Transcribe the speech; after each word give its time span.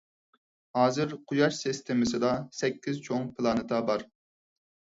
ھازىر 0.77 1.11
قۇياش 1.31 1.59
سىستېمىسىدا 1.65 2.31
سەككىز 2.63 2.99
چوڭ 3.09 3.29
پىلانېتا 3.37 3.83
بار. 3.93 4.09